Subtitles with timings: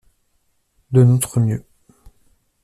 [0.93, 1.63] De notre mieux